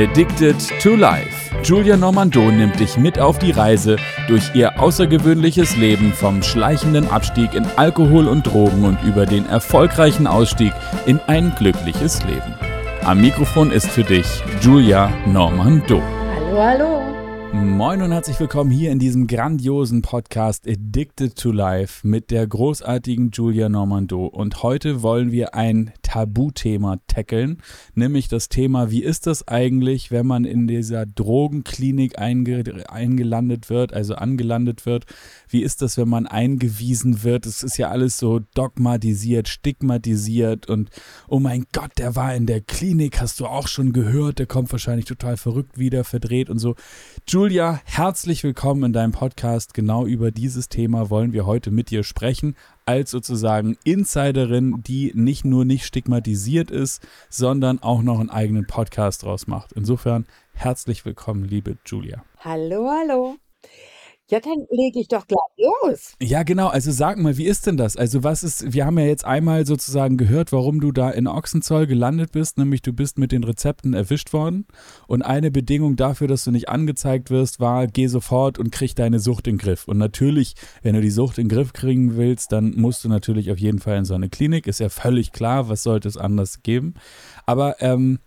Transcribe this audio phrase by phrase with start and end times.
[0.00, 1.54] Addicted to Life.
[1.62, 3.96] Julia Normando nimmt dich mit auf die Reise
[4.28, 10.26] durch ihr außergewöhnliches Leben vom schleichenden Abstieg in Alkohol und Drogen und über den erfolgreichen
[10.26, 10.72] Ausstieg
[11.04, 12.54] in ein glückliches Leben.
[13.04, 16.00] Am Mikrofon ist für dich Julia Normando.
[16.34, 17.00] Hallo, hallo.
[17.52, 23.32] Moin und herzlich willkommen hier in diesem grandiosen Podcast Addicted to Life mit der großartigen
[23.32, 24.24] Julia Normando.
[24.24, 27.58] Und heute wollen wir ein Tabuthema tackeln,
[27.94, 33.92] nämlich das Thema, wie ist das eigentlich, wenn man in dieser Drogenklinik einge eingelandet wird,
[33.92, 35.06] also angelandet wird?
[35.48, 37.46] Wie ist das, wenn man eingewiesen wird?
[37.46, 40.90] Es ist ja alles so dogmatisiert, stigmatisiert und
[41.28, 44.72] oh mein Gott, der war in der Klinik, hast du auch schon gehört, der kommt
[44.72, 46.74] wahrscheinlich total verrückt wieder, verdreht und so.
[47.28, 49.74] Julia, herzlich willkommen in deinem Podcast.
[49.74, 52.56] Genau über dieses Thema wollen wir heute mit dir sprechen
[52.90, 59.22] als sozusagen Insiderin, die nicht nur nicht stigmatisiert ist, sondern auch noch einen eigenen Podcast
[59.22, 59.70] draus macht.
[59.72, 62.24] Insofern herzlich willkommen, liebe Julia.
[62.40, 63.36] Hallo, hallo.
[64.30, 66.14] Ja, dann lege ich doch gleich los.
[66.22, 66.68] Ja, genau.
[66.68, 67.96] Also sag mal, wie ist denn das?
[67.96, 71.88] Also was ist, wir haben ja jetzt einmal sozusagen gehört, warum du da in Ochsenzoll
[71.88, 74.66] gelandet bist, nämlich du bist mit den Rezepten erwischt worden.
[75.08, 79.18] Und eine Bedingung dafür, dass du nicht angezeigt wirst, war, geh sofort und krieg deine
[79.18, 79.88] Sucht in den Griff.
[79.88, 83.50] Und natürlich, wenn du die Sucht in den Griff kriegen willst, dann musst du natürlich
[83.50, 84.68] auf jeden Fall in so eine Klinik.
[84.68, 86.94] Ist ja völlig klar, was sollte es anders geben.
[87.46, 88.20] Aber ähm,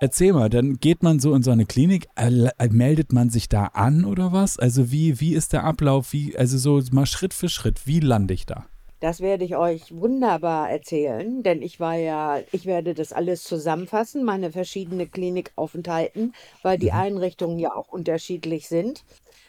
[0.00, 3.64] Erzähl mal, dann geht man so in so eine Klinik, äh, meldet man sich da
[3.66, 4.56] an oder was?
[4.56, 6.12] Also wie, wie ist der Ablauf?
[6.12, 8.66] Wie, also so mal Schritt für Schritt, wie lande ich da?
[9.00, 14.24] Das werde ich euch wunderbar erzählen, denn ich war ja, ich werde das alles zusammenfassen,
[14.24, 16.98] meine verschiedenen Klinikaufenthalten, weil die mhm.
[16.98, 19.04] Einrichtungen ja auch unterschiedlich sind,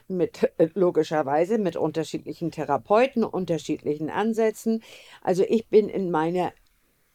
[0.08, 4.82] mit äh, logischerweise mit unterschiedlichen Therapeuten, unterschiedlichen Ansätzen.
[5.22, 6.52] Also ich bin in meiner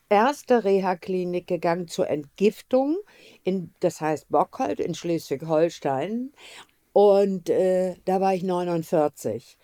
[0.09, 2.97] erste Reha-Klinik gegangen zur Entgiftung,
[3.43, 6.33] in, das heißt Bockhold in Schleswig-Holstein.
[6.93, 9.57] Und äh, da war ich 49.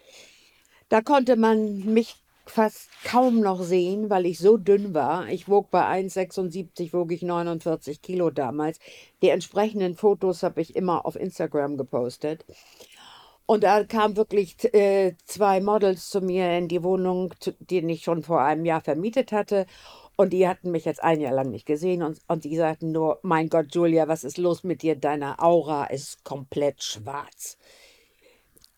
[0.89, 2.17] Da konnte man mich
[2.51, 5.29] fast kaum noch sehen, weil ich so dünn war.
[5.29, 8.79] Ich wog bei 1,76, wog ich 49 Kilo damals.
[9.23, 12.45] Die entsprechenden Fotos habe ich immer auf Instagram gepostet.
[13.47, 18.23] Und da kamen wirklich äh, zwei Models zu mir in die Wohnung, die ich schon
[18.23, 19.67] vor einem Jahr vermietet hatte.
[20.21, 23.21] Und die hatten mich jetzt ein Jahr lang nicht gesehen und, und die sagten nur,
[23.23, 24.95] mein Gott, Julia, was ist los mit dir?
[24.95, 27.57] Deine Aura ist komplett schwarz.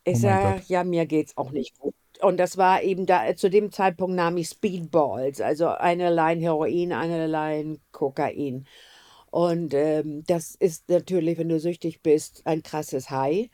[0.05, 1.97] Ich oh sage, ja, mir geht's auch nicht gut.
[2.21, 6.93] Und das war eben da, zu dem Zeitpunkt nahm ich Speedballs, also eine Line Heroin,
[6.93, 8.69] eine Line Kokain.
[9.33, 13.49] Und ähm, das ist natürlich, wenn du süchtig bist, ein krasses High,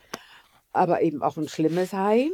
[0.74, 2.28] aber eben auch ein schlimmes High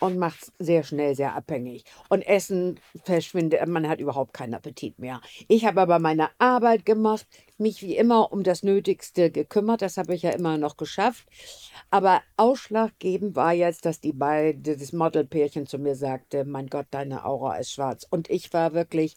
[0.00, 1.84] und macht es sehr schnell sehr abhängig.
[2.08, 5.20] Und Essen verschwindet, man hat überhaupt keinen Appetit mehr.
[5.48, 7.26] Ich habe aber meine Arbeit gemacht,
[7.58, 11.26] mich wie immer um das Nötigste gekümmert, das habe ich ja immer noch geschafft.
[11.90, 17.24] Aber ausschlaggebend war jetzt, dass die beiden, das Modelpärchen zu mir sagte, mein Gott, deine
[17.24, 18.06] Aura ist schwarz.
[18.08, 19.16] Und ich war wirklich,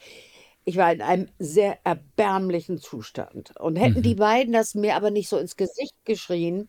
[0.66, 3.56] ich war in einem sehr erbärmlichen Zustand.
[3.59, 4.03] Und hätten mhm.
[4.03, 6.68] die beiden das mir aber nicht so ins Gesicht geschrien,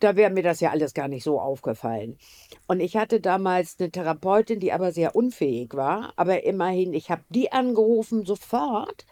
[0.00, 2.18] da wäre mir das ja alles gar nicht so aufgefallen.
[2.66, 7.22] Und ich hatte damals eine Therapeutin, die aber sehr unfähig war, aber immerhin, ich habe
[7.28, 9.06] die angerufen sofort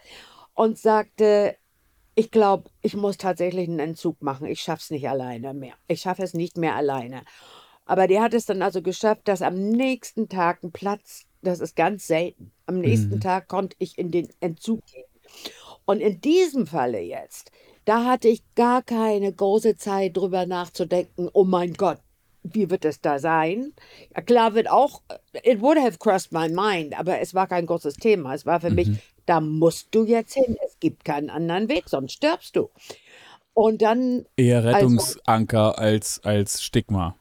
[0.55, 1.57] und sagte,
[2.15, 4.47] ich glaube, ich muss tatsächlich einen Entzug machen.
[4.47, 5.75] Ich schaffe es nicht alleine mehr.
[5.89, 7.23] Ich schaffe es nicht mehr alleine.
[7.87, 11.75] Aber die hat es dann also geschafft, dass am nächsten Tag ein Platz, das ist
[11.75, 13.21] ganz selten, am nächsten mhm.
[13.21, 15.05] Tag konnte ich in den Entzug gehen.
[15.85, 17.51] Und in diesem Falle jetzt
[17.85, 21.99] da hatte ich gar keine große Zeit drüber nachzudenken, oh mein Gott,
[22.43, 23.73] wie wird es da sein?
[24.15, 25.03] Ja, klar wird auch,
[25.45, 28.35] it would have crossed my mind, aber es war kein großes Thema.
[28.35, 28.77] Es war für mhm.
[28.77, 28.89] mich,
[29.27, 30.57] da musst du jetzt hin.
[30.67, 32.71] Es gibt keinen anderen Weg, sonst stirbst du.
[33.55, 34.27] Und dann.
[34.37, 37.17] Eher also Rettungsanker also, als, als Stigma.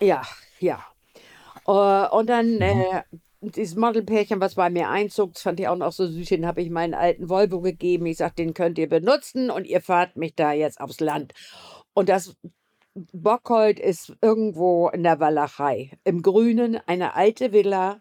[0.00, 0.22] Ja,
[0.60, 0.84] ja.
[1.66, 2.62] Uh, und dann mhm.
[2.62, 3.02] äh,
[3.54, 6.62] dieses Modelpärchen, was bei mir einzog, das fand ich auch noch so süß, den habe
[6.62, 8.06] ich meinen alten Volvo gegeben.
[8.06, 11.32] Ich sagte, den könnt ihr benutzen und ihr fahrt mich da jetzt aufs Land.
[11.94, 12.36] Und das
[12.94, 15.92] Bockhold ist irgendwo in der Walachei.
[16.04, 18.00] Im Grünen eine alte Villa,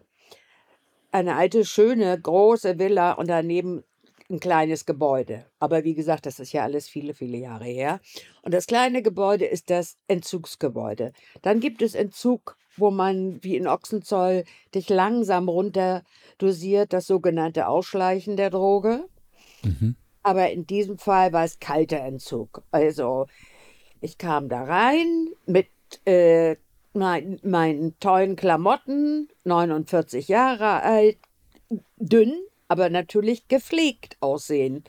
[1.12, 3.83] eine alte, schöne, große Villa und daneben
[4.30, 5.45] ein kleines Gebäude.
[5.59, 8.00] Aber wie gesagt, das ist ja alles viele, viele Jahre her.
[8.41, 11.13] Und das kleine Gebäude ist das Entzugsgebäude.
[11.41, 14.44] Dann gibt es Entzug, wo man wie in Ochsenzoll
[14.74, 16.04] dich langsam runter
[16.38, 19.06] dosiert, das sogenannte Ausschleichen der Droge.
[19.63, 19.95] Mhm.
[20.24, 22.63] Aber in diesem Fall war es kalter Entzug.
[22.72, 23.27] Also
[24.01, 25.68] ich kam da rein mit
[26.06, 26.56] äh,
[26.94, 31.18] mein, meinen tollen Klamotten, 49 Jahre alt,
[31.98, 32.33] dünn,
[32.68, 34.83] aber natürlich gepflegt aussehen.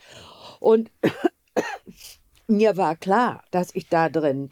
[0.60, 0.90] Und
[2.46, 4.50] mir war klar, dass ich da drin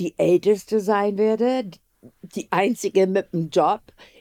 [0.00, 1.70] die Älteste sein werde,
[2.34, 3.80] die Einzige mit einem Job,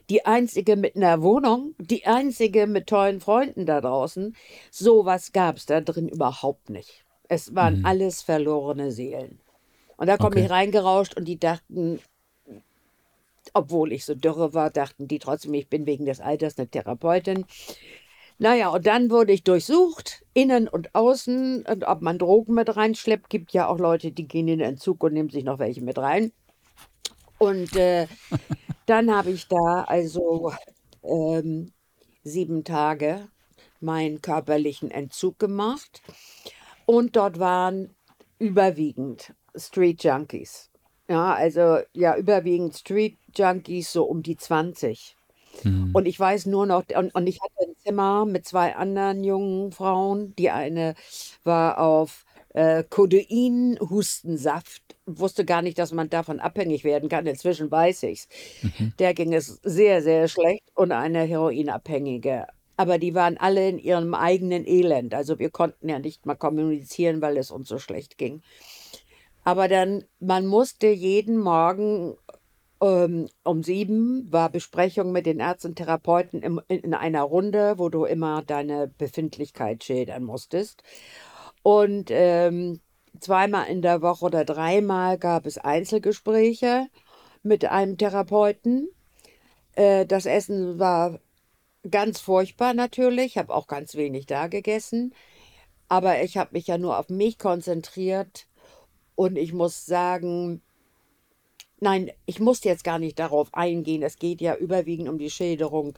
[0.10, 4.36] die Einzige mit einer Wohnung, die Einzige mit tollen Freunden da draußen.
[4.72, 7.04] Sowas gab es da drin überhaupt nicht.
[7.28, 7.86] Es waren mhm.
[7.86, 9.40] alles verlorene Seelen.
[9.98, 10.46] Und da komme okay.
[10.46, 12.00] ich reingerauscht und die dachten,
[13.54, 17.46] obwohl ich so dürre war, dachten die trotzdem, ich bin wegen des Alters eine Therapeutin.
[18.40, 23.32] Naja, und dann wurde ich durchsucht, innen und außen, und ob man Drogen mit reinschleppt.
[23.32, 25.98] Gibt ja auch Leute, die gehen in den Entzug und nehmen sich noch welche mit
[25.98, 26.32] rein.
[27.38, 28.08] Und äh,
[28.86, 30.54] dann habe ich da also
[31.04, 31.72] ähm,
[32.24, 33.28] sieben Tage
[33.80, 36.02] meinen körperlichen Entzug gemacht.
[36.86, 37.96] Und dort waren
[38.40, 40.70] überwiegend Street Junkies.
[41.10, 45.16] Ja, also ja, überwiegend Street Junkies, so um die 20.
[45.64, 45.92] Mhm.
[45.94, 49.72] Und ich weiß nur noch, und, und ich hatte ein Zimmer mit zwei anderen jungen
[49.72, 50.36] Frauen.
[50.36, 50.96] Die eine
[51.44, 52.26] war auf
[52.58, 57.28] äh, Codein, Hustensaft, wusste gar nicht, dass man davon abhängig werden kann.
[57.28, 58.28] Inzwischen weiß ich's.
[58.64, 58.94] Mhm.
[58.98, 62.48] Der ging es sehr, sehr schlecht und eine Heroinabhängige.
[62.76, 65.14] Aber die waren alle in ihrem eigenen Elend.
[65.14, 68.42] Also wir konnten ja nicht mal kommunizieren, weil es uns so schlecht ging.
[69.44, 72.18] Aber dann, man musste jeden Morgen
[72.82, 77.90] ähm, um sieben war Besprechung mit den Ärzten und Therapeuten im, in einer Runde, wo
[77.90, 80.84] du immer deine Befindlichkeit schildern musstest.
[81.68, 82.80] Und ähm,
[83.20, 86.88] zweimal in der Woche oder dreimal gab es Einzelgespräche
[87.44, 88.88] mit einem Therapeuten.
[89.74, 91.20] Äh, das Essen war
[91.92, 95.14] ganz furchtbar natürlich, ich habe auch ganz wenig da gegessen,
[95.90, 98.48] aber ich habe mich ja nur auf mich konzentriert.
[99.16, 100.62] Und ich muss sagen,
[101.80, 104.02] Nein, ich muss jetzt gar nicht darauf eingehen.
[104.02, 105.94] Es geht ja überwiegend um die Schilderung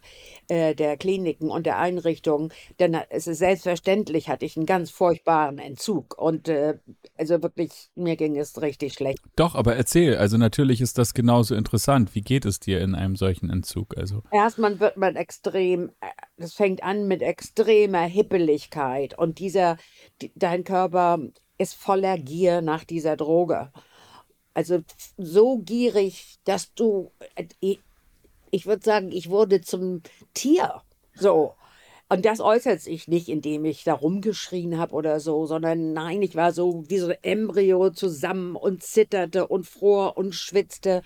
[0.50, 2.52] äh, der Kliniken und der Einrichtungen.
[2.80, 6.18] Denn äh, es ist selbstverständlich, hatte ich einen ganz furchtbaren Entzug.
[6.18, 6.80] Und äh,
[7.18, 9.20] also wirklich, mir ging es richtig schlecht.
[9.38, 10.18] Doch, aber erzähl.
[10.18, 12.14] Also natürlich ist das genauso interessant.
[12.14, 13.98] Wie geht es dir in einem solchen Entzug?
[13.98, 15.92] Also erstmal wird man extrem,
[16.36, 19.18] es fängt an mit extremer Hippeligkeit.
[19.18, 19.78] Und dieser,
[20.22, 21.20] die, dein Körper
[21.58, 23.72] ist voller Gier nach dieser Droge.
[24.54, 24.84] Also
[25.18, 27.78] so gierig, dass du, äh,
[28.52, 30.02] ich würde sagen, ich wurde zum
[30.34, 30.82] Tier.
[31.14, 31.54] So.
[32.12, 36.36] Und das äußert sich nicht, indem ich da rumgeschrien habe oder so, sondern nein, ich
[36.36, 41.04] war so wie so ein Embryo zusammen und zitterte und fror und schwitzte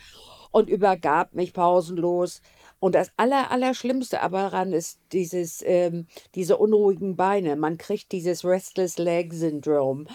[0.51, 2.41] und übergab mich pausenlos.
[2.79, 7.55] Und das Aller, Allerschlimmste aber daran ist dieses, ähm, diese unruhigen Beine.
[7.55, 10.05] Man kriegt dieses Restless Leg Syndrome,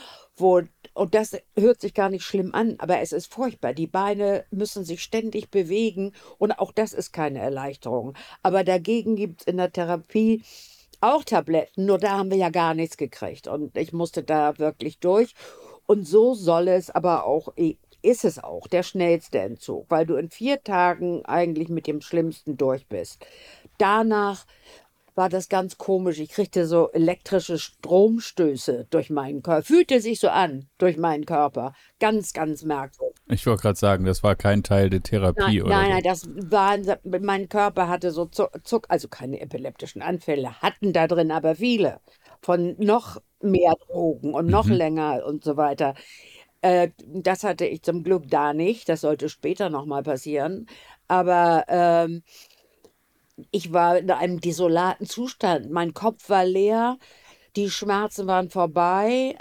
[0.41, 0.63] wo
[0.95, 3.73] und das hört sich gar nicht schlimm an, aber es ist furchtbar.
[3.73, 8.15] Die Beine müssen sich ständig bewegen und auch das ist keine Erleichterung.
[8.43, 10.43] Aber dagegen gibt es in der Therapie
[11.01, 13.47] auch Tabletten, nur da haben wir ja gar nichts gekriegt.
[13.47, 15.35] Und ich musste da wirklich durch.
[15.87, 17.55] Und so soll es aber auch,
[18.03, 22.57] ist es auch, der schnellste Entzug, weil du in vier Tagen eigentlich mit dem Schlimmsten
[22.57, 23.25] durch bist.
[23.79, 24.45] Danach
[25.19, 26.21] war das ganz komisch.
[26.21, 29.65] Ich kriegte so elektrische Stromstöße durch meinen Körper.
[29.65, 31.75] Fühlte sich so an durch meinen Körper.
[31.99, 33.17] Ganz, ganz merkwürdig.
[33.27, 35.71] Ich wollte gerade sagen, das war kein Teil der Therapie, nein, oder?
[35.71, 36.31] Nein, so.
[36.51, 41.33] nein, das war, mein Körper hatte so Zuck, also keine epileptischen Anfälle, hatten da drin
[41.33, 42.01] aber viele.
[42.41, 44.75] Von noch mehr Drogen und noch mhm.
[44.75, 45.95] länger und so weiter.
[46.61, 48.89] Äh, das hatte ich zum Glück da nicht.
[48.89, 50.67] Das sollte später nochmal passieren.
[51.09, 52.23] Aber ähm,
[53.51, 55.71] ich war in einem desolaten Zustand.
[55.71, 56.99] Mein Kopf war leer,
[57.57, 59.37] die Schmerzen waren vorbei,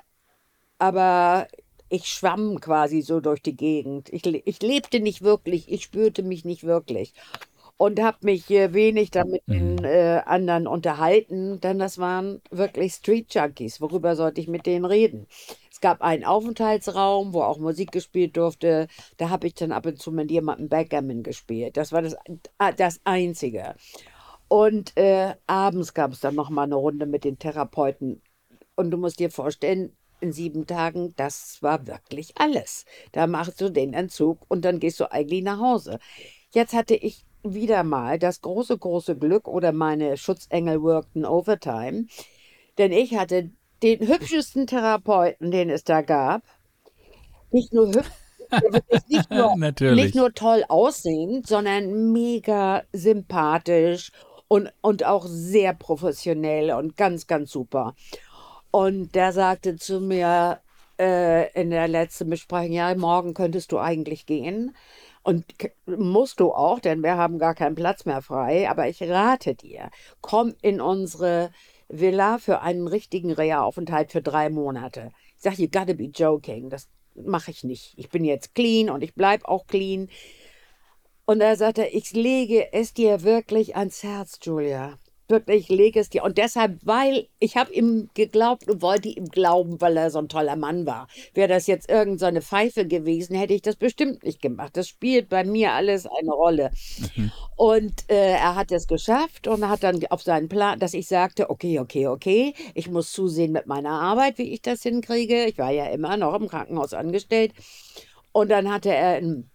[0.77, 1.47] aber
[1.89, 4.09] ich schwamm quasi so durch die Gegend.
[4.11, 7.13] Ich, ich lebte nicht wirklich, ich spürte mich nicht wirklich
[7.77, 9.85] und habe mich äh, wenig damit mit den mhm.
[9.85, 13.79] äh, anderen unterhalten, denn das waren wirklich Street Junkies.
[13.79, 15.27] Worüber sollte ich mit denen reden?
[15.77, 18.87] Es gab einen Aufenthaltsraum, wo auch Musik gespielt durfte.
[19.17, 21.77] Da habe ich dann ab und zu mit jemandem Backgammon gespielt.
[21.77, 22.15] Das war das,
[22.57, 23.75] äh, das Einzige.
[24.47, 28.23] Und äh, abends gab es dann noch mal eine Runde mit den Therapeuten.
[28.75, 32.85] Und du musst dir vorstellen, in sieben Tagen, das war wirklich alles.
[33.11, 35.99] Da machst du den Entzug und dann gehst du eigentlich nach Hause.
[36.55, 42.07] Jetzt hatte ich wieder mal das große, große Glück oder meine Schutzengel workten Overtime,
[42.79, 43.51] denn ich hatte
[43.83, 46.43] den hübschesten Therapeuten, den es da gab.
[47.51, 48.09] Nicht nur hübsch,
[49.07, 54.11] nicht nur, nicht nur toll aussehend, sondern mega sympathisch
[54.47, 57.95] und, und auch sehr professionell und ganz, ganz super.
[58.71, 60.59] Und der sagte zu mir
[60.99, 64.75] äh, in der letzten Besprechung, ja, morgen könntest du eigentlich gehen.
[65.23, 65.45] Und
[65.85, 68.69] musst du auch, denn wir haben gar keinen Platz mehr frei.
[68.69, 69.89] Aber ich rate dir,
[70.21, 71.51] komm in unsere
[71.89, 75.11] Villa für einen richtigen Reha-Aufenthalt für drei Monate.
[75.35, 76.69] Ich sage, you gotta be joking.
[76.69, 77.93] Das mache ich nicht.
[77.97, 80.09] Ich bin jetzt clean und ich bleibe auch clean.
[81.25, 84.97] Und da sagt er, ich lege es dir wirklich ans Herz, Julia
[85.29, 86.23] wirklich, lege es dir.
[86.23, 90.29] Und deshalb, weil ich habe ihm geglaubt und wollte ihm glauben, weil er so ein
[90.29, 91.07] toller Mann war.
[91.33, 94.77] Wäre das jetzt irgendeine so Pfeife gewesen, hätte ich das bestimmt nicht gemacht.
[94.77, 96.71] Das spielt bei mir alles eine Rolle.
[97.15, 97.31] Mhm.
[97.55, 101.49] Und äh, er hat es geschafft und hat dann auf seinen Plan, dass ich sagte,
[101.49, 105.45] okay, okay, okay, ich muss zusehen mit meiner Arbeit, wie ich das hinkriege.
[105.45, 107.53] Ich war ja immer noch im Krankenhaus angestellt.
[108.31, 109.49] Und dann hatte er in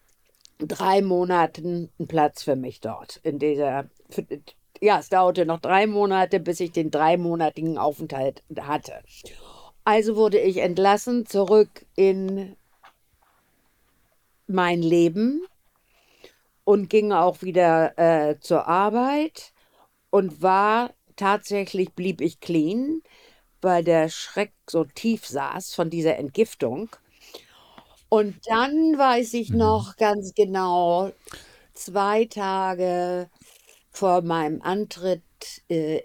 [0.58, 3.88] drei Monaten einen Platz für mich dort in dieser
[4.82, 9.00] ja, es dauerte noch drei Monate, bis ich den dreimonatigen Aufenthalt hatte.
[9.84, 12.56] Also wurde ich entlassen, zurück in
[14.48, 15.46] mein Leben
[16.64, 19.52] und ging auch wieder äh, zur Arbeit
[20.10, 23.02] und war tatsächlich, blieb ich clean,
[23.60, 26.88] weil der Schreck so tief saß von dieser Entgiftung.
[28.08, 29.58] Und dann weiß ich mhm.
[29.58, 31.12] noch ganz genau,
[31.72, 33.30] zwei Tage
[33.92, 35.22] vor meinem Antritt
[35.68, 36.02] äh,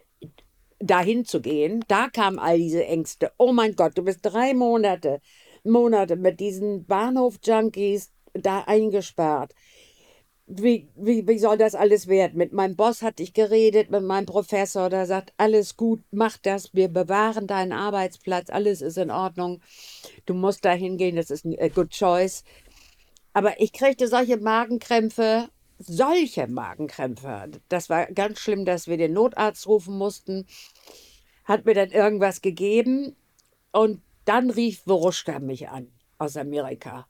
[0.79, 3.31] dahin zu gehen, da kamen all diese Ängste.
[3.37, 5.21] Oh mein Gott, du bist drei Monate,
[5.63, 9.53] Monate mit diesen Bahnhof-Junkies da eingesperrt.
[10.49, 12.37] Wie, wie, wie soll das alles werden?
[12.37, 16.73] Mit meinem Boss hatte ich geredet, mit meinem Professor, der sagt, alles gut, mach das,
[16.73, 19.61] wir bewahren deinen Arbeitsplatz, alles ist in Ordnung.
[20.25, 22.45] Du musst da hingehen, das ist ein äh, good choice.
[23.33, 27.51] Aber ich kriegte solche Magenkrämpfe solche Magenkrämpfe.
[27.69, 30.47] Das war ganz schlimm, dass wir den Notarzt rufen mussten.
[31.45, 33.15] Hat mir dann irgendwas gegeben
[33.71, 37.07] und dann rief Woruschka mich an aus Amerika.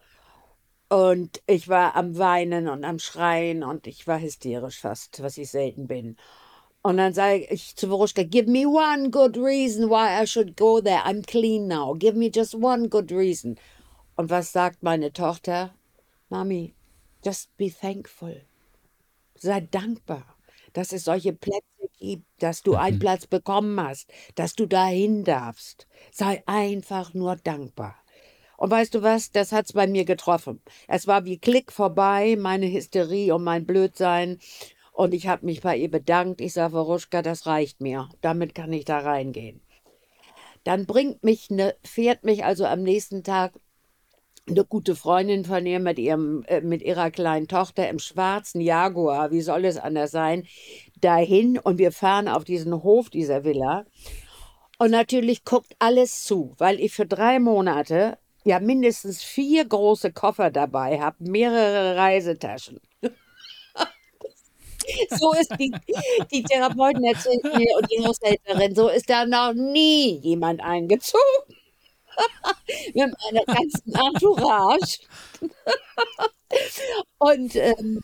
[0.90, 5.50] Und ich war am Weinen und am Schreien und ich war hysterisch fast, was ich
[5.50, 6.16] selten bin.
[6.82, 10.80] Und dann sage ich zu Woruschka, give me one good reason why I should go
[10.80, 11.02] there.
[11.04, 11.94] I'm clean now.
[11.94, 13.58] Give me just one good reason.
[14.16, 15.74] Und was sagt meine Tochter?
[16.30, 16.74] Mami,
[17.24, 18.47] just be thankful.
[19.42, 20.38] Sei dankbar,
[20.74, 23.02] dass es solche Plätze gibt, dass du einen mhm.
[23.02, 25.88] Platz bekommen hast, dass du dahin darfst.
[26.12, 27.96] Sei einfach nur dankbar.
[28.58, 30.62] Und weißt du was, das hat es bei mir getroffen.
[30.88, 34.40] Es war wie Klick vorbei, meine Hysterie und mein Blödsein.
[34.92, 36.42] Und ich habe mich bei ihr bedankt.
[36.42, 38.10] Ich sage, Woruschka, das reicht mir.
[38.22, 39.62] Damit kann ich da reingehen.
[40.64, 43.54] Dann bringt mich ne, fährt mich also am nächsten Tag
[44.50, 49.32] eine gute Freundin von ihr mit, ihrem, äh, mit ihrer kleinen Tochter im schwarzen Jaguar,
[49.32, 50.48] wie soll es anders sein,
[51.02, 53.86] dahin und wir fahren auf diesen Hof dieser Villa.
[54.80, 60.52] Und natürlich guckt alles zu, weil ich für drei Monate ja mindestens vier große Koffer
[60.52, 62.80] dabei habe, mehrere Reisetaschen.
[65.10, 65.74] so ist die,
[66.32, 71.58] die Therapeutin erzählt mir und die Haushälterin, so ist da noch nie jemand eingezogen.
[72.94, 75.00] mit meiner ganzen Entourage.
[77.18, 78.02] und, ähm,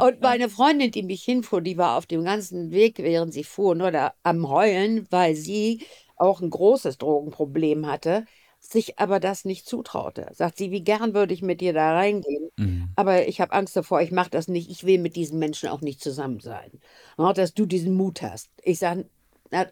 [0.00, 3.74] und meine Freundin, die mich hinfuhr, die war auf dem ganzen Weg, während sie fuhr,
[3.74, 5.84] nur da am Heulen, weil sie
[6.16, 8.24] auch ein großes Drogenproblem hatte,
[8.58, 10.28] sich aber das nicht zutraute.
[10.34, 12.90] Sagt sie, wie gern würde ich mit dir da reingehen, mhm.
[12.94, 15.80] aber ich habe Angst davor, ich mache das nicht, ich will mit diesen Menschen auch
[15.80, 16.70] nicht zusammen sein.
[17.16, 18.50] Und dass du diesen Mut hast.
[18.62, 19.08] Ich sage,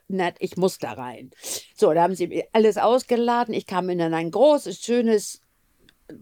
[0.09, 1.31] nett, ich muss da rein.
[1.75, 3.55] So, da haben sie alles ausgeladen.
[3.55, 5.41] Ich kam in ein großes, schönes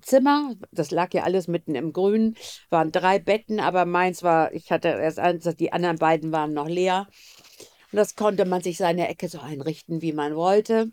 [0.01, 0.55] Zimmer.
[0.73, 2.37] Das lag ja alles mitten im Grün.
[2.71, 6.69] Waren drei Betten, aber meins war, ich hatte erst eins, die anderen beiden waren noch
[6.69, 7.07] leer.
[7.93, 10.91] Und das konnte man sich seine Ecke so einrichten, wie man wollte.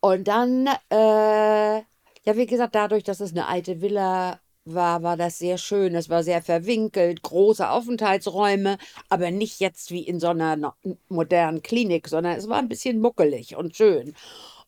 [0.00, 5.38] Und dann, äh, ja, wie gesagt, dadurch, dass es eine alte Villa war, war das
[5.38, 5.94] sehr schön.
[5.94, 8.78] Es war sehr verwinkelt, große Aufenthaltsräume,
[9.08, 10.74] aber nicht jetzt wie in so einer
[11.08, 14.14] modernen Klinik, sondern es war ein bisschen muckelig und schön.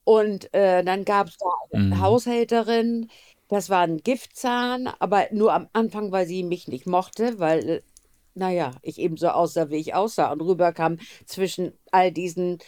[0.05, 2.01] Und äh, dann gab es da eine mhm.
[2.01, 3.11] Haushälterin,
[3.49, 7.83] das war ein Giftzahn, aber nur am Anfang, weil sie mich nicht mochte, weil,
[8.35, 12.59] naja, ich eben so aussah, wie ich aussah und rüberkam zwischen all diesen,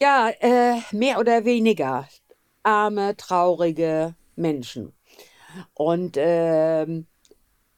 [0.00, 2.08] ja, äh, mehr oder weniger
[2.62, 4.92] arme, traurige Menschen.
[5.74, 7.06] Und ähm,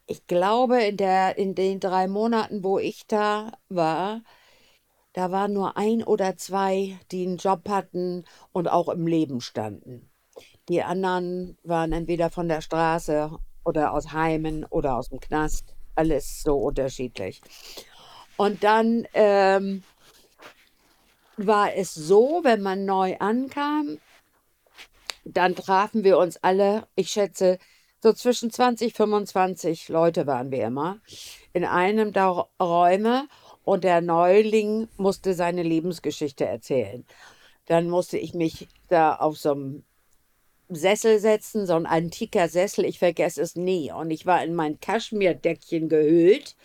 [0.06, 4.22] ich glaube, in, der, in den drei Monaten, wo ich da war,
[5.12, 10.10] da waren nur ein oder zwei, die einen Job hatten und auch im Leben standen.
[10.68, 13.30] Die anderen waren entweder von der Straße
[13.64, 15.74] oder aus Heimen oder aus dem Knast.
[15.96, 17.40] Alles so unterschiedlich.
[18.36, 19.82] Und dann ähm,
[21.36, 23.98] war es so, wenn man neu ankam,
[25.24, 27.58] dann trafen wir uns alle, ich schätze,
[28.02, 30.98] so zwischen 20, 25 Leute waren wir immer,
[31.52, 33.28] in einem der Räume
[33.64, 37.04] und der Neuling musste seine Lebensgeschichte erzählen.
[37.66, 39.84] dann musste ich mich da auf so einem
[40.68, 43.92] Sessel setzen, so ein antiker Sessel, ich vergesse es nie.
[43.92, 46.56] Und ich war in mein Kaschmirdeckchen gehüllt.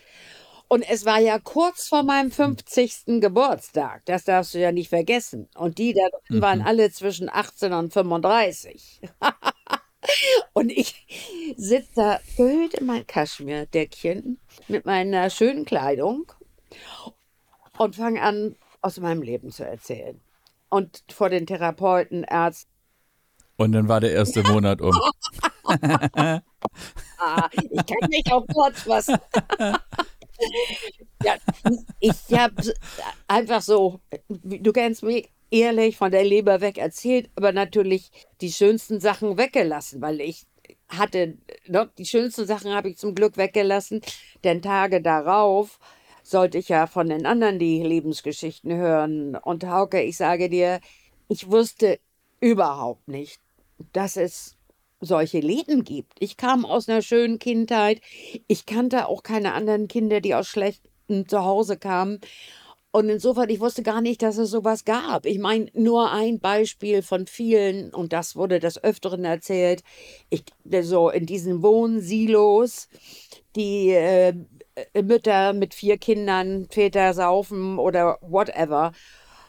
[0.68, 3.22] Und es war ja kurz vor meinem 50.
[3.22, 4.04] Geburtstag.
[4.06, 5.48] Das darfst du ja nicht vergessen.
[5.56, 6.65] Und die da drin waren Mhm.
[6.68, 9.01] alle zwischen 18 und 35.
[10.53, 16.31] Und ich sitze da gehüllt in mein Kaschmirdeckchen mit meiner schönen Kleidung
[17.77, 20.19] und fange an, aus meinem Leben zu erzählen.
[20.69, 22.71] Und vor den Therapeuten, Ärzten,
[23.57, 24.93] Und dann war der erste Monat um.
[27.17, 29.17] ah, ich kann mich auch kurz fassen.
[31.24, 31.35] Ja,
[32.00, 32.74] ich habe
[33.27, 38.12] einfach so, du kennst mich, ehrlich von der Leber weg erzählt, aber natürlich
[38.42, 40.46] die schönsten Sachen weggelassen, weil ich
[40.88, 41.38] hatte,
[41.68, 44.02] ne, die schönsten Sachen habe ich zum Glück weggelassen,
[44.44, 45.80] denn Tage darauf
[46.24, 49.36] sollte ich ja von den anderen die Lebensgeschichten hören.
[49.36, 50.80] Und Hauke, ich sage dir,
[51.28, 52.00] ich wusste
[52.40, 53.40] überhaupt nicht,
[53.94, 54.56] dass es
[55.02, 56.14] solche Leben gibt.
[56.20, 58.02] Ich kam aus einer schönen Kindheit.
[58.48, 62.20] Ich kannte auch keine anderen Kinder, die aus schlechten Zuhause kamen.
[62.96, 65.25] Und insofern, ich wusste gar nicht, dass es sowas gab.
[65.25, 69.84] Ich meine, nur ein Beispiel von vielen, und das wurde des Öfteren erzählt,
[70.30, 70.46] ich,
[70.82, 72.88] so in diesen Wohnsilos,
[73.58, 74.34] die äh,
[74.94, 78.94] Mütter mit vier Kindern, Väter saufen oder whatever.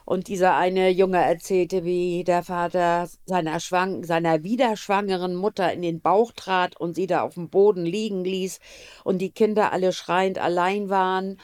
[0.04, 5.82] Und dieser eine Junge erzählte, wie der Vater seiner, Schwang seiner wieder schwangeren Mutter in
[5.82, 8.58] den Bauch trat und sie da auf dem Boden liegen ließ
[9.04, 11.38] und die Kinder alle schreiend allein waren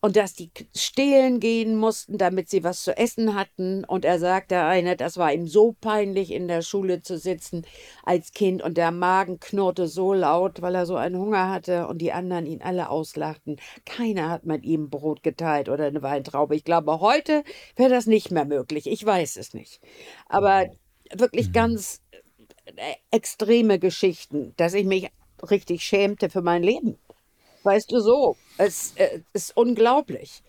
[0.00, 3.84] und dass die stehlen gehen mussten, damit sie was zu essen hatten.
[3.84, 7.66] Und er sagte eine, das war ihm so peinlich, in der Schule zu sitzen
[8.04, 11.98] als Kind und der Magen knurrte so laut, weil er so einen Hunger hatte und
[11.98, 13.56] die anderen ihn alle auslachten.
[13.84, 16.54] Keiner hat mit ihm Brot geteilt oder eine Weintraube.
[16.54, 17.42] Ich glaube, heute
[17.74, 18.86] wäre das nicht mehr möglich.
[18.86, 19.80] Ich weiß es nicht.
[20.28, 20.66] Aber
[21.12, 22.02] wirklich ganz
[22.66, 25.10] äh, extreme Geschichten, dass ich mich
[25.50, 26.98] richtig schämte für mein Leben.
[27.66, 30.44] Weißt du so, es äh, ist unglaublich.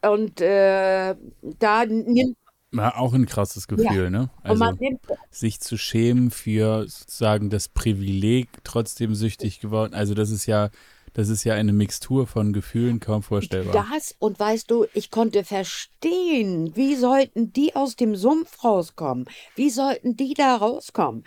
[0.00, 2.34] Und äh, da nimmt
[2.72, 4.30] War auch ein krasses Gefühl, ne?
[4.42, 9.92] und Also nimmt sich zu schämen für sozusagen das Privileg, trotzdem süchtig geworden.
[9.92, 10.70] Also das ist ja,
[11.12, 13.86] das ist ja eine Mixtur von Gefühlen, kaum vorstellbar.
[13.90, 19.26] das und weißt du, ich konnte verstehen, wie sollten die aus dem Sumpf rauskommen?
[19.56, 21.22] Wie sollten die da rauskommen?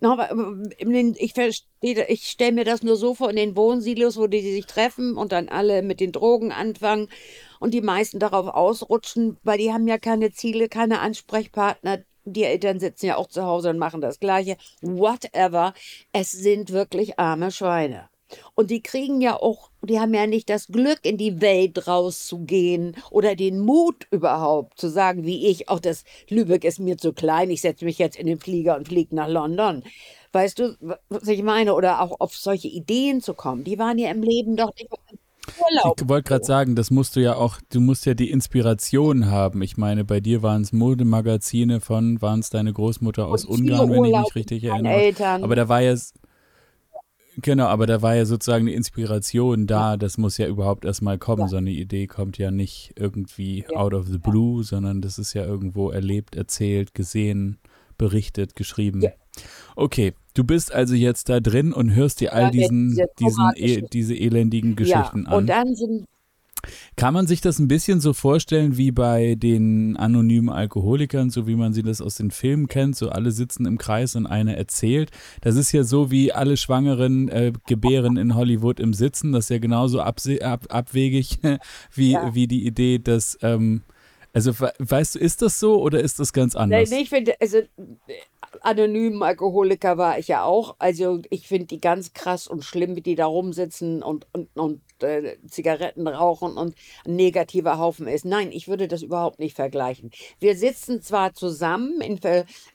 [0.00, 4.66] Den- Ich ich stelle mir das nur so vor in den Wohnsilos, wo die sich
[4.66, 7.08] treffen und dann alle mit den Drogen anfangen
[7.60, 12.00] und die meisten darauf ausrutschen, weil die haben ja keine Ziele, keine Ansprechpartner.
[12.24, 14.56] Die Eltern sitzen ja auch zu Hause und machen das Gleiche.
[14.82, 15.72] Whatever.
[16.12, 18.09] Es sind wirklich arme Schweine.
[18.54, 22.96] Und die kriegen ja auch, die haben ja nicht das Glück, in die Welt rauszugehen
[23.10, 27.50] oder den Mut überhaupt zu sagen, wie ich, auch das Lübeck ist mir zu klein,
[27.50, 29.82] ich setze mich jetzt in den Flieger und fliege nach London.
[30.32, 30.76] Weißt du,
[31.08, 31.74] was ich meine?
[31.74, 33.64] Oder auch auf solche Ideen zu kommen.
[33.64, 34.88] Die waren ja im Leben doch nicht
[35.58, 36.00] Urlaub.
[36.00, 39.62] Ich wollte gerade sagen, das musst du ja auch, du musst ja die Inspiration haben.
[39.62, 44.04] Ich meine, bei dir waren es Modemagazine von, waren es deine Großmutter aus Ungarn, wenn
[44.04, 44.92] ich mich richtig erinnere.
[44.92, 45.42] Eltern.
[45.42, 45.96] Aber da war ja,
[47.42, 49.96] genau, aber da war ja sozusagen die Inspiration da.
[49.96, 51.42] Das muss ja überhaupt erstmal kommen.
[51.42, 51.48] Ja.
[51.48, 53.76] So eine Idee kommt ja nicht irgendwie Ja.
[53.78, 57.58] out of the blue, sondern das ist ja irgendwo erlebt, erzählt, gesehen,
[57.98, 59.02] berichtet, geschrieben.
[59.02, 59.10] Ja.
[59.76, 63.82] Okay, du bist also jetzt da drin und hörst dir all diesen, diese diesen, e
[63.92, 65.34] diese elendigen Geschichten an.
[65.38, 66.06] und dann sind
[67.00, 71.54] Kann man sich das ein bisschen so vorstellen wie bei den anonymen Alkoholikern, so wie
[71.56, 75.10] man sie das aus den Filmen kennt, so alle sitzen im Kreis und einer erzählt.
[75.40, 79.50] Das ist ja so wie alle Schwangeren äh, gebären in Hollywood im Sitzen, das ist
[79.50, 80.20] ja genauso ab,
[80.68, 81.38] abwegig
[81.94, 82.34] wie, Ja.
[82.34, 83.80] wie die Idee, dass, ähm,
[84.34, 86.90] also we- weißt du, ist das so oder ist das ganz Nein, anders?
[86.92, 87.58] ich finde, also
[88.62, 90.76] anonymen Alkoholiker war ich ja auch.
[90.78, 94.80] Also ich finde die ganz krass und schlimm, wie die da rumsitzen und, und, und
[95.02, 98.24] äh, Zigaretten rauchen und ein negativer Haufen ist.
[98.24, 100.10] Nein, ich würde das überhaupt nicht vergleichen.
[100.38, 102.20] Wir sitzen zwar zusammen, in,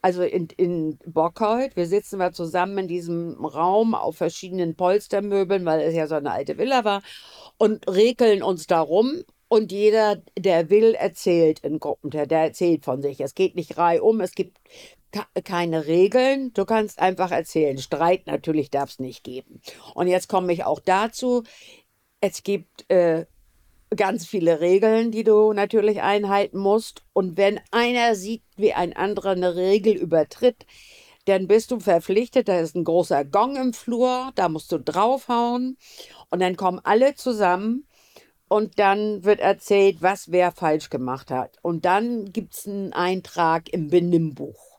[0.02, 5.82] also in, in Bockhold, wir sitzen wir zusammen in diesem Raum auf verschiedenen Polstermöbeln, weil
[5.82, 7.02] es ja so eine alte Villa war,
[7.58, 9.24] und regeln uns darum.
[9.48, 12.10] Und jeder, der will, erzählt in Gruppen.
[12.10, 13.22] Der, der erzählt von sich.
[13.22, 14.58] Es geht nicht reihum, es gibt
[15.44, 16.54] keine Regeln.
[16.54, 17.78] Du kannst einfach erzählen.
[17.78, 19.62] Streit natürlich darf es nicht geben.
[19.94, 21.44] Und jetzt komme ich auch dazu.
[22.22, 23.26] Es gibt äh,
[23.96, 27.04] ganz viele Regeln, die du natürlich einhalten musst.
[27.14, 30.66] Und wenn einer sieht, wie ein anderer eine Regel übertritt,
[31.26, 35.78] dann bist du verpflichtet, da ist ein großer Gong im Flur, da musst du draufhauen
[36.30, 37.88] und dann kommen alle zusammen
[38.48, 41.58] und dann wird erzählt, was wer falsch gemacht hat.
[41.64, 44.75] Und dann gibt es einen Eintrag im Benimmbuch.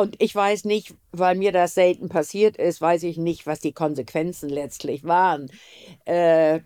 [0.00, 3.74] Und ich weiß nicht, weil mir das selten passiert ist, weiß ich nicht, was die
[3.74, 5.50] Konsequenzen letztlich waren.
[6.06, 6.60] Äh,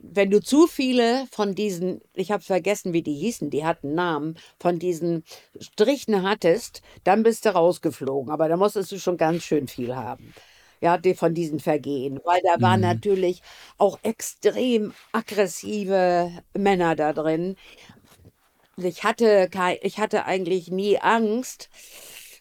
[0.00, 4.38] wenn du zu viele von diesen, ich habe vergessen, wie die hießen, die hatten Namen,
[4.58, 5.22] von diesen
[5.60, 8.32] Strichen hattest, dann bist du rausgeflogen.
[8.32, 10.32] Aber da musstest du schon ganz schön viel haben.
[10.80, 12.20] Ja, die von diesen Vergehen.
[12.24, 12.86] Weil da waren Mhm.
[12.86, 13.42] natürlich
[13.76, 17.54] auch extrem aggressive Männer da drin.
[18.78, 19.50] Ich hatte,
[19.82, 21.68] ich hatte eigentlich nie Angst,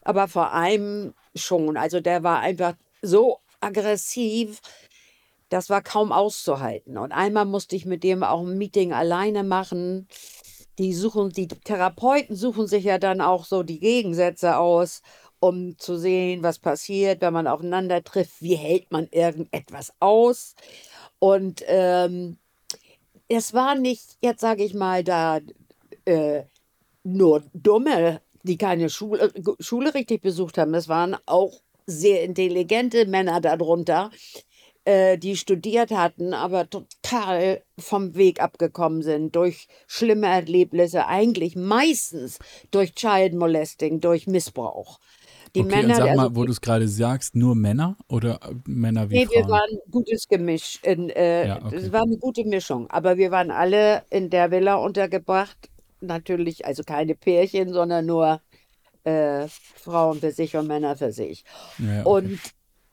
[0.04, 1.78] aber vor einem schon.
[1.78, 4.62] Also der war einfach so aggressiv,
[5.50, 6.98] das war kaum auszuhalten.
[6.98, 10.08] Und einmal musste ich mit dem auch ein Meeting alleine machen.
[10.80, 15.02] Die suchen, die Therapeuten suchen sich ja dann auch so die Gegensätze aus,
[15.40, 18.42] um zu sehen, was passiert, wenn man aufeinander trifft.
[18.42, 20.56] Wie hält man irgendetwas aus?
[21.20, 22.38] Und ähm,
[23.28, 25.40] es war nicht, jetzt sage ich mal, da
[26.06, 26.44] äh,
[27.04, 30.74] nur Dumme, die keine Schule, Schule richtig besucht haben.
[30.74, 34.12] Es waren auch sehr intelligente Männer darunter,
[34.86, 42.40] äh, die studiert hatten, aber total vom Weg abgekommen sind durch schlimme Erlebnisse, eigentlich meistens
[42.72, 45.00] durch Child Molesting, durch Missbrauch.
[45.56, 48.40] Die Okay, und Männer, sag also mal, wo du es gerade sagst, nur Männer oder
[48.44, 49.50] äh, Männer wie Nee, wir Frauen?
[49.50, 50.80] waren ein gutes Gemisch.
[50.84, 51.92] In, äh, Ja, Es okay.
[51.92, 52.90] war eine gute Mischung.
[52.90, 55.58] Aber wir waren alle in der Villa untergebracht.
[56.02, 58.42] Natürlich, also keine Pärchen, sondern nur
[59.04, 61.44] äh, Frauen für sich und Männer für sich.
[61.78, 62.10] Ja, okay.
[62.10, 62.40] Und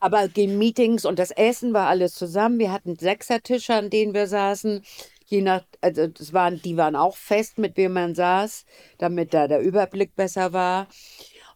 [0.01, 2.59] aber die Meetings und das Essen war alles zusammen.
[2.59, 4.83] Wir hatten Sechsertische, an denen wir saßen.
[5.25, 8.64] Je nach, also das waren, die waren auch fest, mit wem man saß,
[8.99, 10.87] damit da der Überblick besser war.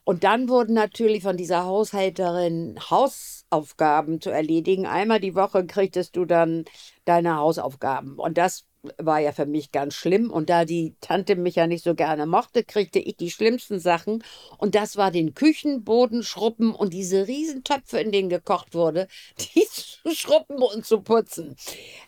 [0.05, 4.87] Und dann wurden natürlich von dieser Haushälterin Hausaufgaben zu erledigen.
[4.87, 6.65] Einmal die Woche kriegtest du dann
[7.05, 8.19] deine Hausaufgaben.
[8.19, 8.65] Und das
[8.99, 10.31] war ja für mich ganz schlimm.
[10.31, 14.25] Und da die Tante mich ja nicht so gerne mochte, kriegte ich die schlimmsten Sachen.
[14.59, 20.15] Und das war den Küchenboden schrubben und diese Riesentöpfe, in denen gekocht wurde, die zu
[20.15, 21.57] schrubben und zu putzen.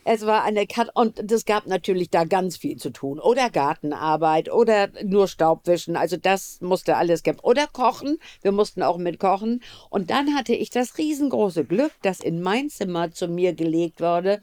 [0.03, 3.19] Es war eine Kat und es gab natürlich da ganz viel zu tun.
[3.19, 5.95] Oder Gartenarbeit oder nur Staubwischen.
[5.95, 7.39] Also das musste alles geben.
[7.41, 8.17] Oder kochen.
[8.41, 9.63] Wir mussten auch mit kochen.
[9.89, 14.41] Und dann hatte ich das riesengroße Glück, dass in mein Zimmer zu mir gelegt wurde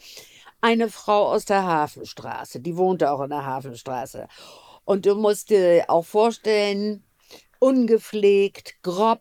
[0.62, 2.60] eine Frau aus der Hafenstraße.
[2.60, 4.28] Die wohnte auch in der Hafenstraße.
[4.84, 7.04] Und du musst dir auch vorstellen,
[7.58, 9.20] ungepflegt, grob,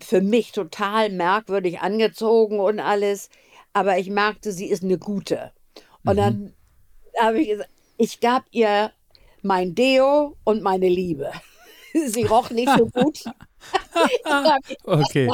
[0.00, 3.30] für mich total merkwürdig angezogen und alles.
[3.72, 5.52] Aber ich merkte, sie ist eine gute.
[6.04, 6.16] Und Mhm.
[6.16, 6.54] dann
[7.20, 8.92] habe ich gesagt, ich gab ihr
[9.42, 11.30] mein Deo und meine Liebe.
[12.06, 13.24] Sie roch nicht so gut.
[14.84, 15.30] Okay.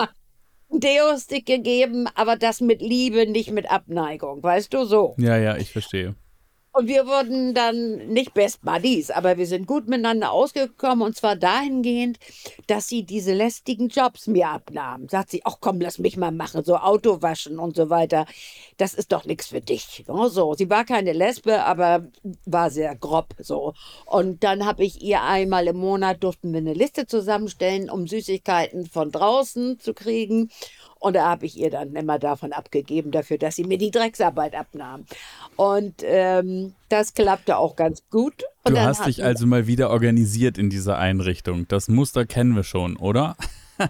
[0.80, 4.42] Deo-Stick gegeben, aber das mit Liebe, nicht mit Abneigung.
[4.42, 5.14] Weißt du, so.
[5.18, 6.14] Ja, ja, ich verstehe.
[6.72, 11.35] Und wir wurden dann nicht Best Buddies, aber wir sind gut miteinander ausgekommen und zwar
[11.35, 12.18] dahingehend,
[12.66, 15.09] dass sie diese lästigen Jobs mir abnahm.
[15.09, 18.26] Sagt sie, ach komm, lass mich mal machen, so Auto waschen und so weiter.
[18.76, 20.04] Das ist doch nichts für dich.
[20.07, 22.07] So, sie war keine Lesbe, aber
[22.44, 23.74] war sehr grob so.
[24.07, 28.87] Und dann habe ich ihr einmal im Monat durften wir eine Liste zusammenstellen, um Süßigkeiten
[28.87, 30.50] von draußen zu kriegen.
[30.98, 34.54] Und da habe ich ihr dann immer davon abgegeben, dafür, dass sie mir die Drecksarbeit
[34.54, 35.04] abnahm.
[35.56, 38.44] Und ähm, das klappte auch ganz gut.
[38.64, 41.68] Und Du hast dich also mal wieder organisiert in dieser Einrichtung.
[41.68, 43.37] Das Muster kennen wir schon, oder?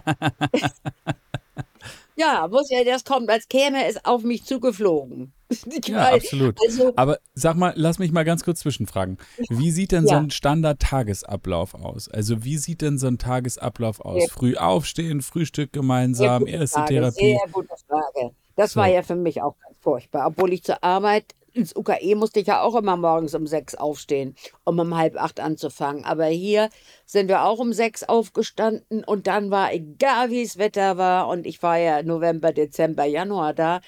[2.19, 5.31] Ja, muss ja, das kommt, als käme es auf mich zugeflogen.
[5.85, 6.57] Ja, Weil- absolut.
[6.65, 9.17] Also, Aber sag mal, lass mich mal ganz kurz zwischenfragen.
[9.49, 10.19] Wie sieht denn so Ja.
[10.19, 12.07] ein Standard-Tagesablauf aus?
[12.09, 14.19] Also wie sieht denn so ein Tagesablauf aus?
[14.21, 17.37] Sehr- Früh aufstehen, Frühstück gemeinsam, erste Frage, Therapie.
[17.37, 18.31] Sehr gute Frage.
[18.55, 18.79] Das So.
[18.81, 20.27] war ja für mich auch ganz furchtbar.
[20.27, 24.35] Obwohl ich zur Arbeit, ins UKE musste ich ja auch immer morgens um sechs aufstehen,
[24.65, 26.05] um um halb acht anzufangen.
[26.05, 26.69] Aber hier
[27.05, 31.47] sind wir auch um sechs aufgestanden und dann war, egal wie das Wetter war, und
[31.47, 33.81] ich war ja November, Dezember, Januar da,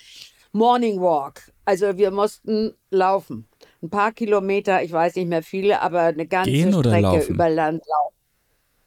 [0.53, 1.50] Morning Walk.
[1.71, 3.47] Also wir mussten laufen.
[3.81, 7.33] Ein paar Kilometer, ich weiß nicht mehr viele, aber eine ganze Gehen Strecke laufen?
[7.33, 8.15] über Land laufen.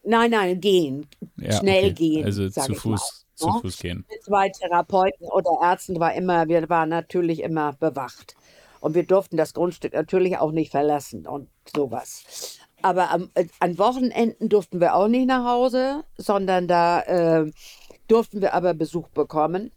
[0.03, 1.07] Nein, nein, gehen.
[1.38, 1.94] Ja, Schnell okay.
[1.94, 3.61] gehen, Also zu Fuß, zu mal, ne?
[3.62, 4.05] Fuß gehen.
[4.11, 8.37] mit zwei Therapeuten oder Ärzten war immer, wir waren natürlich immer bewacht.
[8.81, 12.59] Und wir durften das Grundstück natürlich auch nicht verlassen und sowas.
[12.83, 17.51] Aber am, äh, an Wochenenden durften wir auch nicht nach Hause, sondern da äh,
[18.09, 19.70] durften wir aber Besuch bekommen.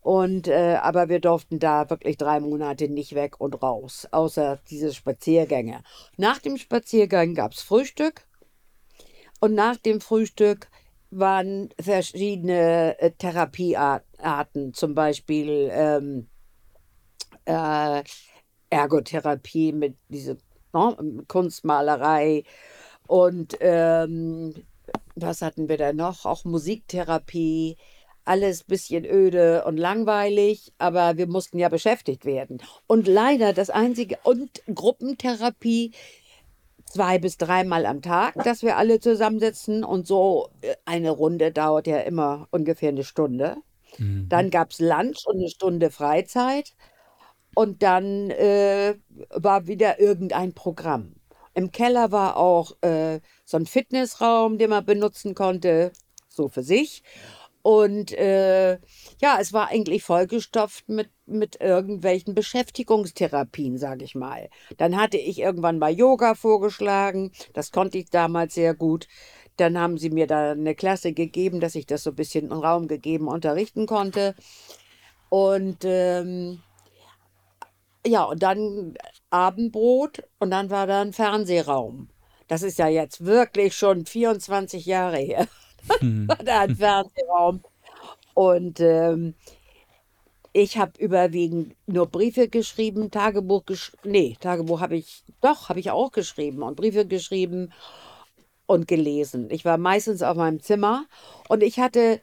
[0.00, 4.94] Und äh, aber wir durften da wirklich drei Monate nicht weg und raus, außer diese
[4.94, 5.82] Spaziergänge.
[6.16, 8.26] Nach dem Spaziergang gab es Frühstück
[9.40, 10.70] und nach dem Frühstück
[11.10, 16.28] waren verschiedene äh, Therapiearten, zum Beispiel ähm,
[17.44, 18.02] äh,
[18.70, 20.36] Ergotherapie, mit dieser
[20.72, 22.44] ne, Kunstmalerei
[23.06, 24.54] und ähm,
[25.16, 26.24] was hatten wir da noch?
[26.24, 27.76] Auch Musiktherapie.
[28.30, 32.62] Alles ein bisschen öde und langweilig, aber wir mussten ja beschäftigt werden.
[32.86, 35.90] Und leider das einzige, und Gruppentherapie,
[36.84, 41.88] zwei bis dreimal am Tag, dass wir alle zusammensitzen und so äh, eine Runde dauert
[41.88, 43.56] ja immer ungefähr eine Stunde.
[43.98, 44.26] Mhm.
[44.28, 46.74] Dann gab es Lunch und eine Stunde Freizeit
[47.56, 48.94] und dann äh,
[49.30, 51.16] war wieder irgendein Programm.
[51.54, 55.90] Im Keller war auch äh, so ein Fitnessraum, den man benutzen konnte,
[56.28, 57.02] so für sich.
[57.62, 58.72] Und äh,
[59.20, 64.48] ja, es war eigentlich vollgestopft mit, mit irgendwelchen Beschäftigungstherapien, sage ich mal.
[64.78, 67.32] Dann hatte ich irgendwann mal Yoga vorgeschlagen.
[67.52, 69.08] Das konnte ich damals sehr gut.
[69.56, 72.52] Dann haben sie mir da eine Klasse gegeben, dass ich das so ein bisschen in
[72.52, 74.34] Raum gegeben unterrichten konnte.
[75.28, 76.62] Und ähm,
[78.06, 78.94] ja, und dann
[79.28, 82.08] Abendbrot und dann war da ein Fernsehraum.
[82.48, 85.46] Das ist ja jetzt wirklich schon 24 Jahre her.
[86.00, 86.28] Hm.
[86.28, 87.62] war da ein Fernsehraum.
[88.34, 89.34] Und ähm,
[90.52, 94.10] ich habe überwiegend nur Briefe geschrieben, Tagebuch geschrieben.
[94.10, 97.72] Nee, Tagebuch habe ich, doch, habe ich auch geschrieben und Briefe geschrieben
[98.66, 99.48] und gelesen.
[99.50, 101.06] Ich war meistens auf meinem Zimmer
[101.48, 102.20] und ich hatte,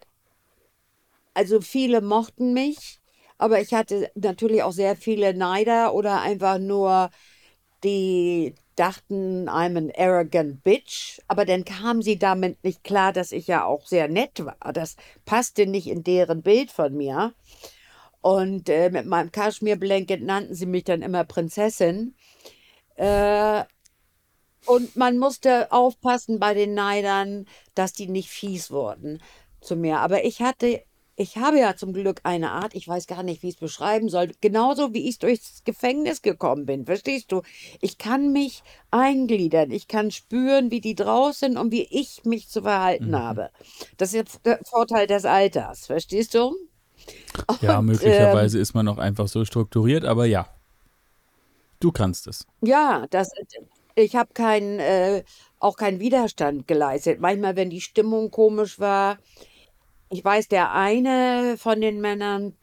[1.33, 2.99] also viele mochten mich,
[3.37, 7.09] aber ich hatte natürlich auch sehr viele Neider oder einfach nur
[7.83, 11.19] die dachten, I'm an arrogant bitch.
[11.27, 14.73] Aber dann kam sie damit nicht klar, dass ich ja auch sehr nett war.
[14.73, 17.33] Das passte nicht in deren Bild von mir.
[18.21, 22.15] Und äh, mit meinem Kaschmir-Blanket nannten sie mich dann immer Prinzessin.
[22.95, 23.63] Äh,
[24.65, 29.21] und man musste aufpassen bei den Neidern, dass die nicht fies wurden
[29.61, 29.99] zu mir.
[29.99, 30.83] Aber ich hatte
[31.19, 34.07] ich habe ja zum Glück eine Art, ich weiß gar nicht, wie ich es beschreiben
[34.07, 37.41] soll, genauso wie ich durchs Gefängnis gekommen bin, verstehst du?
[37.81, 42.61] Ich kann mich eingliedern, ich kann spüren, wie die draußen und wie ich mich zu
[42.61, 43.17] verhalten mhm.
[43.17, 43.49] habe.
[43.97, 46.55] Das ist der Vorteil des Alters, verstehst du?
[47.47, 50.47] Und, ja, möglicherweise ähm, ist man auch einfach so strukturiert, aber ja,
[51.79, 52.45] du kannst es.
[52.61, 53.31] Ja, das,
[53.95, 55.23] ich habe keinen, äh,
[55.59, 57.19] auch keinen Widerstand geleistet.
[57.19, 59.17] Manchmal, wenn die Stimmung komisch war,
[60.09, 62.55] ich weiß, der eine von den Männern,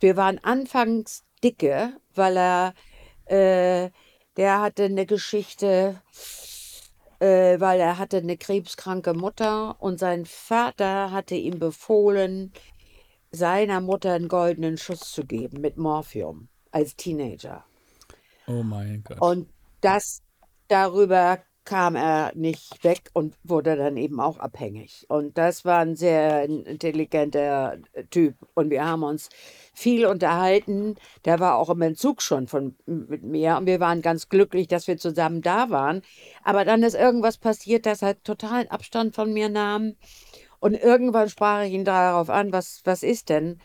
[0.00, 2.74] wir waren anfangs dicke, weil er,
[3.26, 3.90] äh,
[4.36, 6.00] der hatte eine Geschichte,
[7.20, 12.52] äh, weil er hatte eine krebskranke Mutter und sein Vater hatte ihm befohlen,
[13.30, 17.64] seiner Mutter einen goldenen Schuss zu geben mit Morphium als Teenager.
[18.46, 19.20] Oh mein Gott.
[19.20, 19.48] Und
[19.80, 20.22] das
[20.68, 25.06] darüber kam er nicht weg und wurde dann eben auch abhängig.
[25.08, 27.78] Und das war ein sehr intelligenter
[28.10, 28.34] Typ.
[28.54, 29.28] Und wir haben uns
[29.72, 30.96] viel unterhalten.
[31.24, 33.56] Der war auch im Entzug schon von, mit mir.
[33.58, 36.02] Und wir waren ganz glücklich, dass wir zusammen da waren.
[36.42, 39.94] Aber dann ist irgendwas passiert, dass er totalen Abstand von mir nahm.
[40.58, 43.60] Und irgendwann sprach ich ihn darauf an, was, was ist denn?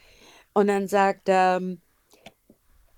[0.54, 1.62] Und dann sagt er,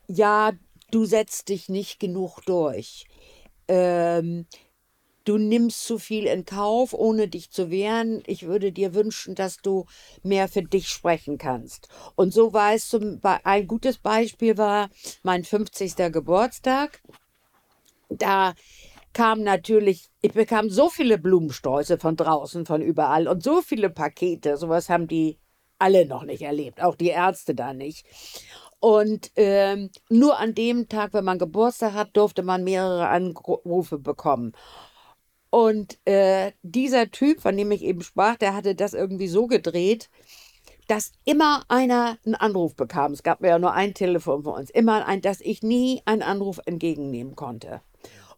[0.07, 0.51] ja,
[0.91, 3.05] du setzt dich nicht genug durch.
[3.67, 4.45] Ähm,
[5.25, 8.23] du nimmst zu viel in Kauf, ohne dich zu wehren.
[8.25, 9.85] Ich würde dir wünschen, dass du
[10.23, 11.87] mehr für dich sprechen kannst.
[12.15, 14.89] Und so war es zum, ein gutes Beispiel war
[15.23, 15.95] mein 50.
[16.11, 17.01] Geburtstag.
[18.09, 18.53] Da
[19.13, 24.57] kam natürlich, ich bekam so viele Blumensträuße von draußen, von überall und so viele Pakete.
[24.57, 25.39] Sowas haben die
[25.77, 28.05] alle noch nicht erlebt, auch die Ärzte da nicht.
[28.79, 34.53] Und ähm, nur an dem Tag, wenn man Geburtstag hat, durfte man mehrere Anrufe bekommen.
[35.49, 40.09] Und äh, dieser Typ, von dem ich eben sprach, der hatte das irgendwie so gedreht,
[40.87, 43.13] dass immer einer einen Anruf bekam.
[43.13, 44.69] Es gab ja nur ein Telefon für uns.
[44.69, 47.81] Immer ein, dass ich nie einen Anruf entgegennehmen konnte.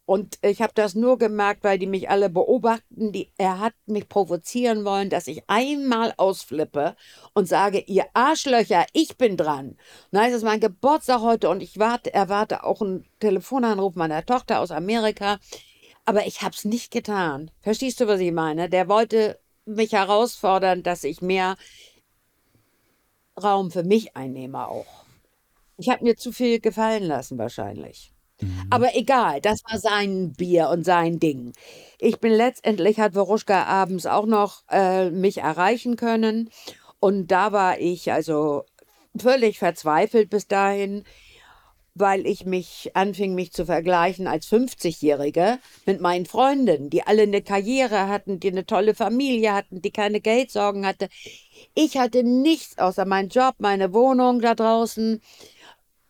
[0.06, 3.14] Und ich habe das nur gemerkt, weil die mich alle beobachten.
[3.14, 6.98] Die, er hat mich provozieren wollen, dass ich einmal ausflippe
[7.34, 9.78] und sage, ihr Arschlöcher, ich bin dran.
[10.12, 14.60] Na, es ist mein Geburtstag heute und ich warte, erwarte auch einen Telefonanruf meiner Tochter
[14.60, 15.40] aus Amerika.
[16.06, 17.52] Aber ich habe es nicht getan.
[17.62, 18.70] Verstehst du, was ich meine?
[18.70, 21.56] Der wollte mich herausfordern, dass ich mehr
[23.42, 25.06] Raum für mich einnehme auch.
[25.78, 28.12] Ich habe mir zu viel gefallen lassen wahrscheinlich.
[28.42, 28.68] Mhm.
[28.70, 31.54] Aber egal, das war sein Bier und sein Ding.
[32.00, 36.50] Ich bin letztendlich, hat Woruschka abends auch noch äh, mich erreichen können.
[37.00, 38.66] Und da war ich also
[39.18, 41.04] völlig verzweifelt bis dahin
[41.94, 47.42] weil ich mich anfing, mich zu vergleichen als 50-Jährige mit meinen Freundinnen, die alle eine
[47.42, 51.10] Karriere hatten, die eine tolle Familie hatten, die keine Geldsorgen hatte.
[51.76, 55.22] Ich hatte nichts außer meinen Job, meine Wohnung da draußen.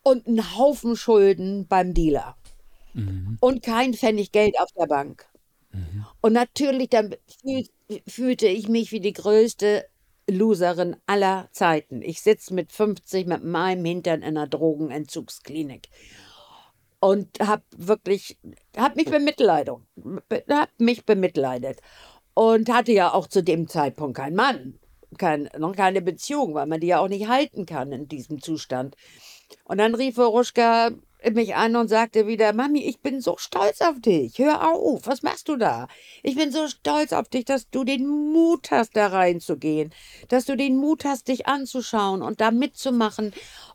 [0.02, 2.36] und einen Haufen Schulden beim Dealer.
[2.94, 3.38] Mhm.
[3.40, 5.26] Und kein Pfennig Geld auf der Bank.
[5.72, 6.06] Mhm.
[6.20, 7.64] Und natürlich dann fühl,
[8.06, 9.86] fühlte ich mich wie die größte
[10.30, 12.02] Loserin aller Zeiten.
[12.02, 15.88] Ich sitze mit 50 mit meinem Hintern in einer Drogenentzugsklinik
[17.00, 18.38] und habe wirklich,
[18.76, 19.74] habe mich bemitleidet,
[20.48, 21.80] habe mich bemitleidet
[22.34, 24.78] und hatte ja auch zu dem Zeitpunkt keinen Mann,
[25.18, 28.96] kein, noch keine Beziehung, weil man die ja auch nicht halten kann in diesem Zustand.
[29.64, 30.90] Und dann rief Veruschka
[31.30, 34.38] mich an und sagte wieder, Mami, ich bin so stolz auf dich.
[34.38, 35.86] Hör auf, was machst du da?
[36.22, 39.92] Ich bin so stolz auf dich, dass du den Mut hast, da reinzugehen,
[40.28, 43.32] dass du den Mut hast, dich anzuschauen und da mitzumachen.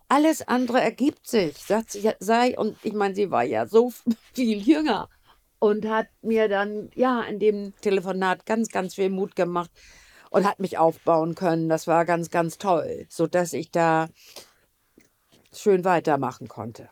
[0.10, 3.94] Alles andere ergibt sich, sagt sie, sei, und ich meine, sie war ja so
[4.34, 5.10] viel jünger
[5.60, 9.72] und hat mir dann, ja, in dem Telefonat ganz, ganz viel Mut gemacht
[10.30, 11.70] und hat mich aufbauen können.
[11.70, 14.10] Das war ganz, ganz toll, sodass ich da
[15.60, 16.90] schön weitermachen konnte.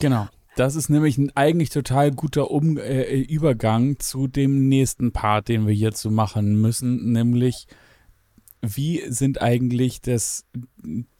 [0.00, 0.28] Genau.
[0.56, 5.66] Das ist nämlich ein eigentlich total guter um äh, Übergang zu dem nächsten Part, den
[5.66, 7.66] wir hierzu machen müssen, nämlich
[8.64, 10.46] wie sind eigentlich das,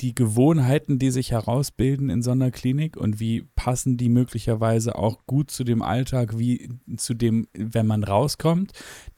[0.01, 5.27] die Gewohnheiten, die sich herausbilden in so einer Klinik und wie passen die möglicherweise auch
[5.27, 8.71] gut zu dem Alltag, wie zu dem, wenn man rauskommt?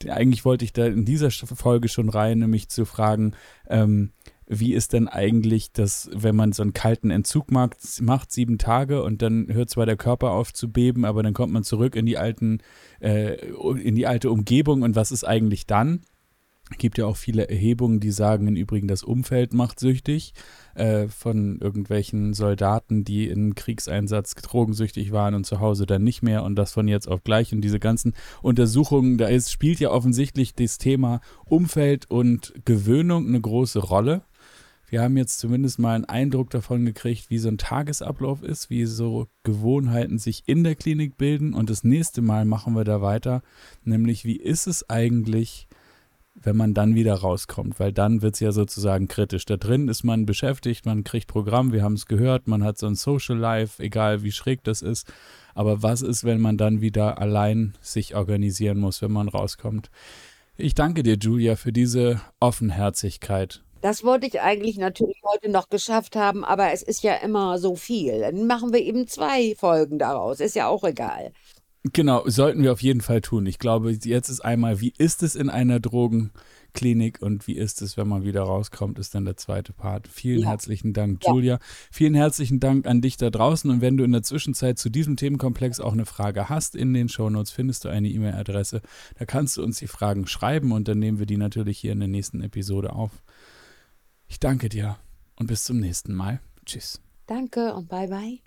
[0.09, 3.33] Eigentlich wollte ich da in dieser Folge schon rein, nämlich zu fragen,
[3.69, 4.11] ähm,
[4.47, 9.03] wie ist denn eigentlich das, wenn man so einen kalten Entzug macht, macht sieben Tage
[9.03, 12.05] und dann hört zwar der Körper auf zu beben, aber dann kommt man zurück in
[12.05, 12.59] die alten,
[12.99, 13.35] äh,
[13.81, 16.01] in die alte Umgebung und was ist eigentlich dann?
[16.71, 20.33] Es gibt ja auch viele Erhebungen, die sagen im Übrigen, das Umfeld macht süchtig
[20.73, 26.43] äh, von irgendwelchen Soldaten, die in Kriegseinsatz drogensüchtig waren und zu Hause dann nicht mehr
[26.43, 27.53] und das von jetzt auf gleich.
[27.53, 33.41] Und diese ganzen Untersuchungen, da ist, spielt ja offensichtlich das Thema Umfeld und Gewöhnung eine
[33.41, 34.23] große Rolle.
[34.87, 38.85] Wir haben jetzt zumindest mal einen Eindruck davon gekriegt, wie so ein Tagesablauf ist, wie
[38.85, 41.53] so Gewohnheiten sich in der Klinik bilden.
[41.53, 43.41] Und das nächste Mal machen wir da weiter,
[43.83, 45.67] nämlich wie ist es eigentlich,
[46.35, 49.45] wenn man dann wieder rauskommt, weil dann wird es ja sozusagen kritisch.
[49.45, 52.87] Da drin ist man beschäftigt, man kriegt Programm, wir haben es gehört, man hat so
[52.87, 55.11] ein Social Life, egal wie schräg das ist.
[55.53, 59.89] Aber was ist, wenn man dann wieder allein sich organisieren muss, wenn man rauskommt?
[60.57, 63.64] Ich danke dir, Julia, für diese Offenherzigkeit.
[63.85, 67.75] Das wollte ich eigentlich natürlich heute noch geschafft haben, aber es ist ja immer so
[67.75, 68.19] viel.
[68.19, 70.39] Dann machen wir eben zwei Folgen daraus.
[70.39, 71.33] Ist ja auch egal.
[71.93, 73.45] Genau, sollten wir auf jeden Fall tun.
[73.45, 77.95] Ich glaube, jetzt ist einmal, wie ist es in einer Drogenklinik und wie ist es,
[77.95, 80.07] wenn man wieder rauskommt, ist dann der zweite Part.
[80.07, 80.47] Vielen ja.
[80.47, 81.53] herzlichen Dank, Julia.
[81.53, 81.59] Ja.
[81.91, 83.69] Vielen herzlichen Dank an dich da draußen.
[83.69, 87.07] Und wenn du in der Zwischenzeit zu diesem Themenkomplex auch eine Frage hast, in den
[87.07, 88.81] Shownotes findest du eine E-Mail-Adresse.
[89.19, 91.99] Da kannst du uns die Fragen schreiben und dann nehmen wir die natürlich hier in
[91.99, 93.11] der nächsten Episode auf.
[94.27, 94.97] Ich danke dir
[95.35, 96.39] und bis zum nächsten Mal.
[96.65, 97.01] Tschüss.
[97.27, 98.39] Danke und bye bye.